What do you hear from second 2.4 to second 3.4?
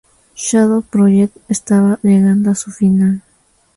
a su final.